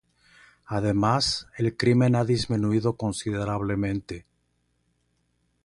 Además, 0.65 1.45
el 1.57 1.77
crimen 1.77 2.15
ha 2.15 2.25
disminuido 2.25 2.97
considerablemente. 2.97 4.25